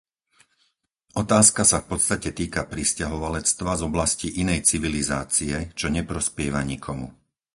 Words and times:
Otázka 1.23 1.61
sa 1.69 1.77
v 1.79 1.87
podstate 1.93 2.29
týka 2.39 2.61
prisťahovalectva 2.73 3.71
z 3.85 3.85
oblasti 3.89 4.27
inej 4.41 4.59
civilizácie, 4.71 5.55
čo 5.79 5.87
neprospieva 5.97 6.61
nikomu. 6.71 7.07